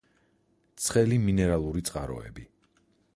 ცხელი 0.85 1.19
მინერალური 1.27 1.85
წყაროები. 1.91 2.47